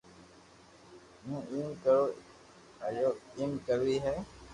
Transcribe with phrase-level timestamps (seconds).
[1.23, 2.05] ھون ايم ڪرو
[2.85, 4.15] ابا ايم ڪروي ھي